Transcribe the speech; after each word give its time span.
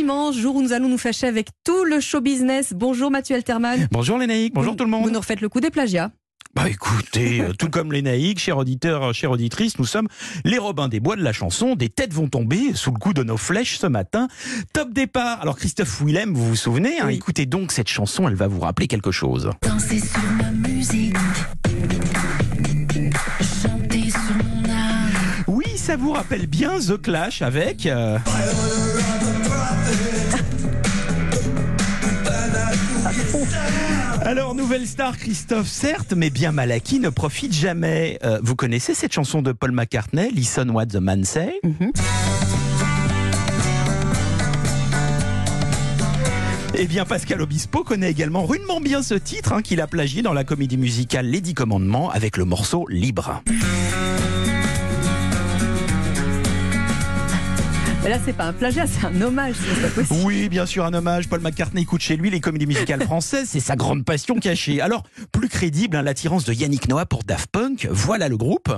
dimanche, 0.00 0.34
jour 0.36 0.56
où 0.56 0.62
nous 0.62 0.72
allons 0.72 0.88
nous 0.88 0.96
fâcher 0.96 1.26
avec 1.26 1.48
tout 1.62 1.84
le 1.84 2.00
show 2.00 2.22
business. 2.22 2.72
Bonjour 2.74 3.10
Mathieu 3.10 3.36
Alterman. 3.36 3.86
Bonjour 3.90 4.16
Lénaïque, 4.16 4.54
bonjour 4.54 4.72
Vous- 4.72 4.78
tout 4.78 4.84
le 4.84 4.90
monde. 4.90 5.04
Vous 5.04 5.10
nous 5.10 5.18
refaites 5.18 5.42
le 5.42 5.50
coup 5.50 5.60
des 5.60 5.68
plagiats. 5.70 6.10
Bah 6.54 6.68
écoutez, 6.70 7.42
euh, 7.42 7.52
tout 7.52 7.68
comme 7.68 7.92
Lénaïque, 7.92 8.38
cher 8.40 8.56
auditeur, 8.56 9.12
chère 9.12 9.30
auditrice, 9.30 9.78
nous 9.78 9.84
sommes 9.84 10.08
les 10.46 10.56
Robins 10.56 10.88
des 10.88 11.00
Bois 11.00 11.16
de 11.16 11.22
la 11.22 11.34
chanson. 11.34 11.76
Des 11.76 11.90
têtes 11.90 12.14
vont 12.14 12.28
tomber 12.28 12.72
sous 12.74 12.90
le 12.92 12.98
coup 12.98 13.12
de 13.12 13.22
nos 13.22 13.36
flèches 13.36 13.76
ce 13.78 13.86
matin. 13.86 14.26
Top 14.72 14.90
départ. 14.94 15.42
Alors 15.42 15.56
Christophe 15.58 16.00
Willem, 16.02 16.32
vous 16.32 16.48
vous 16.48 16.56
souvenez 16.56 16.98
hein, 16.98 17.04
Oui. 17.08 17.16
Écoutez 17.16 17.44
donc 17.44 17.70
cette 17.70 17.88
chanson, 17.88 18.26
elle 18.26 18.34
va 18.36 18.48
vous 18.48 18.60
rappeler 18.60 18.86
quelque 18.88 19.10
chose. 19.12 19.50
Danser 19.62 19.98
sur 20.00 20.22
ma 20.38 20.50
musique. 20.66 21.14
Chanter 23.62 24.10
sur 24.10 24.44
mon 24.44 24.64
âme. 24.70 25.10
Oui, 25.46 25.66
ça 25.76 25.96
vous 25.96 26.12
rappelle 26.12 26.46
bien 26.46 26.78
The 26.78 27.00
Clash 27.00 27.42
avec... 27.42 27.84
euh, 27.84 28.18
Alors, 34.22 34.54
nouvelle 34.54 34.86
star, 34.86 35.16
Christophe, 35.16 35.66
certes, 35.66 36.12
mais 36.12 36.30
bien 36.30 36.52
mal 36.52 36.70
acquis, 36.70 37.00
ne 37.00 37.08
profite 37.08 37.52
jamais. 37.52 38.18
Euh, 38.24 38.38
vous 38.42 38.54
connaissez 38.54 38.94
cette 38.94 39.12
chanson 39.12 39.42
de 39.42 39.52
Paul 39.52 39.72
McCartney, 39.72 40.30
Listen 40.30 40.70
What 40.70 40.86
the 40.86 40.96
Man 40.96 41.24
Say? 41.24 41.60
Eh 46.74 46.86
bien, 46.86 47.04
Pascal 47.04 47.42
Obispo 47.42 47.82
connaît 47.82 48.10
également 48.10 48.46
rudement 48.46 48.80
bien 48.80 49.02
ce 49.02 49.14
titre 49.14 49.52
hein, 49.52 49.62
qu'il 49.62 49.80
a 49.80 49.86
plagié 49.86 50.22
dans 50.22 50.32
la 50.32 50.44
comédie 50.44 50.78
musicale 50.78 51.26
Les 51.26 51.40
Dix 51.40 51.54
Commandements 51.54 52.10
avec 52.10 52.36
le 52.36 52.44
morceau 52.44 52.86
Libre. 52.88 53.42
Là, 58.10 58.18
c'est 58.24 58.32
pas 58.32 58.44
un 58.44 58.52
plagiat, 58.52 58.86
c'est 58.88 59.06
un 59.06 59.22
hommage. 59.22 59.54
Oui, 60.24 60.48
bien 60.48 60.66
sûr, 60.66 60.84
un 60.84 60.92
hommage. 60.92 61.28
Paul 61.28 61.40
McCartney 61.40 61.82
écoute 61.82 62.00
chez 62.00 62.16
lui 62.16 62.28
les 62.28 62.40
comédies 62.40 62.66
musicales 62.66 63.02
françaises, 63.04 63.50
c'est 63.50 63.60
sa 63.60 63.76
grande 63.76 64.04
passion 64.04 64.34
cachée. 64.34 64.80
Alors, 64.80 65.04
plus 65.30 65.48
crédible, 65.48 65.96
hein, 65.96 66.02
l'attirance 66.02 66.44
de 66.44 66.52
Yannick 66.52 66.88
Noah 66.88 67.06
pour 67.06 67.22
Daft 67.22 67.48
Punk, 67.52 67.86
voilà 67.88 68.28
le 68.28 68.36
groupe. 68.36 68.68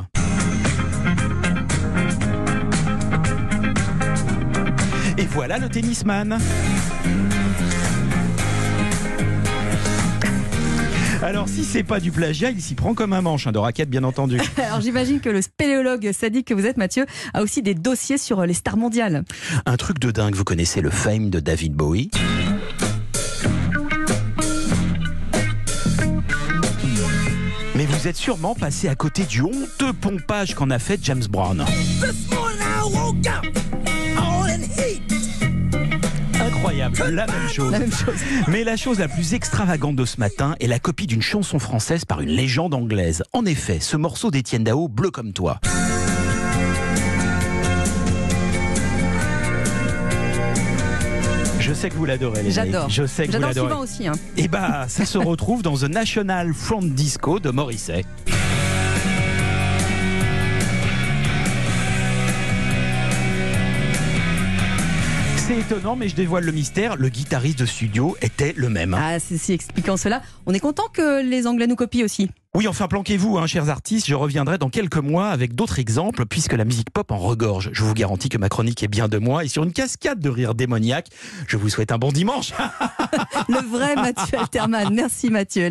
Et 5.17 5.25
voilà 5.25 5.57
le 5.57 5.71
tennisman. 5.71 6.39
Alors, 11.23 11.49
si 11.49 11.63
c'est 11.63 11.85
pas 11.85 12.01
du 12.01 12.11
plagiat, 12.11 12.51
il 12.51 12.61
s'y 12.61 12.75
prend 12.75 12.95
comme 12.95 13.13
un 13.13 13.21
manche, 13.21 13.47
hein, 13.47 13.53
de 13.53 13.59
raquette 13.59 13.89
bien 13.89 14.03
entendu. 14.03 14.41
Alors 14.57 14.81
j'imagine 14.81 15.21
que 15.21 15.29
le 15.29 15.41
spéléologue 15.41 16.11
sadique 16.13 16.49
que 16.49 16.55
vous 16.55 16.67
êtes, 16.67 16.77
Mathieu, 16.77 17.07
a 17.33 17.43
aussi 17.43 17.63
des 17.63 17.75
dossiers 17.75 18.19
sur 18.19 18.41
euh, 18.41 18.47
les 18.47 18.55
stars 18.55 18.77
mondiales. 18.77 19.25
Un 19.65 19.77
truc 19.77 20.01
de 20.01 20.11
dingue, 20.11 20.35
vous 20.35 20.43
connaissez 20.43 20.81
le 20.81 20.91
fame 20.91 21.31
de 21.31 21.39
David 21.39 21.75
Bowie 21.75 22.11
Mais 27.77 27.87
vous 27.87 28.09
êtes 28.09 28.17
sûrement 28.17 28.57
passé 28.57 28.89
à 28.89 28.97
côté 28.97 29.23
du 29.23 29.43
honteux 29.43 29.93
pompage 29.93 30.55
qu'en 30.55 30.71
a 30.71 30.81
fait 30.81 30.99
James 31.03 31.25
Brown. 31.31 31.65
Incroyable, 36.81 36.97
la 37.15 37.27
même 37.27 37.49
chose. 37.51 37.71
La 37.73 37.79
même 37.79 37.93
chose. 37.93 38.15
Mais 38.49 38.65
la 38.65 38.77
chose 38.77 38.99
la 38.99 39.09
plus 39.09 39.35
extravagante 39.35 39.97
de 39.97 40.05
ce 40.07 40.19
matin 40.19 40.55
est 40.61 40.67
la 40.67 40.79
copie 40.79 41.07
d'une 41.07 41.21
chanson 41.23 41.59
française 41.59 42.05
par 42.07 42.21
une 42.23 42.31
légende 42.31 42.73
anglaise. 42.75 43.23
En 43.33 43.45
effet, 43.45 43.79
ce 43.81 43.97
morceau 43.97 44.31
d'Étienne 44.31 44.65
Dao, 44.65 44.89
Bleu 44.89 45.11
comme 45.11 45.33
toi. 45.33 45.61
Je 51.61 51.73
sais 51.75 51.89
que 51.91 51.95
vous 51.95 52.05
l'adorez, 52.05 52.43
les 52.43 52.51
J'adore. 52.51 52.89
Je 52.91 53.07
sais 53.07 53.23
que 53.23 53.29
vous 53.29 53.33
J'adore 53.35 53.49
l'adorez. 53.49 53.71
souvent 53.71 53.83
aussi. 53.83 54.09
hein. 54.09 54.13
Et 54.37 54.49
bah, 54.49 54.87
ça 54.89 55.05
se 55.05 55.17
retrouve 55.27 55.63
dans 55.63 55.77
The 55.77 55.85
National 55.85 56.53
Front 56.55 56.83
Disco 56.83 57.39
de 57.39 57.51
Morrissey. 57.51 58.05
C'est 65.47 65.59
étonnant, 65.59 65.97
mais 65.97 66.09
je 66.09 66.15
dévoile 66.15 66.45
le 66.45 66.53
mystère. 66.53 66.95
Le 66.95 67.09
guitariste 67.09 67.59
de 67.59 67.67
studio 67.67 68.17
était 68.23 68.55
le 68.57 68.69
même. 68.69 68.95
Ah, 68.95 69.19
ceci 69.19 69.53
expliquant 69.53 69.97
cela, 69.97 70.23
on 70.47 70.55
est 70.55 70.61
content 70.61 70.85
que 70.93 71.21
les 71.21 71.49
Anglais 71.49 71.67
nous 71.67 71.75
copient 71.75 72.05
aussi. 72.05 72.31
Oui, 72.55 72.69
enfin, 72.69 72.87
planquez-vous, 72.87 73.39
hein, 73.39 73.47
chers 73.47 73.71
artistes. 73.71 74.07
Je 74.07 74.15
reviendrai 74.15 74.59
dans 74.59 74.69
quelques 74.69 74.99
mois 74.99 75.29
avec 75.29 75.55
d'autres 75.55 75.79
exemples, 75.79 76.27
puisque 76.27 76.53
la 76.53 76.65
musique 76.65 76.91
pop 76.91 77.11
en 77.11 77.17
regorge. 77.17 77.71
Je 77.73 77.83
vous 77.83 77.95
garantis 77.95 78.29
que 78.29 78.39
ma 78.39 78.51
chronique 78.51 78.83
est 78.83 78.89
bien 78.89 79.09
de 79.09 79.19
moi 79.19 79.43
et 79.43 79.49
sur 79.49 79.65
une 79.65 79.73
cascade 79.73 80.21
de 80.21 80.29
rire 80.29 80.55
démoniaque. 80.55 81.09
Je 81.49 81.57
vous 81.57 81.71
souhaite 81.71 81.93
un 81.93 81.99
bon 81.99 82.13
dimanche. 82.13 82.53
Le 83.49 83.67
vrai 83.69 83.97
Mathieu 83.97 84.39
Alterman. 84.39 84.95
Merci 84.95 85.31
Mathieu. 85.31 85.71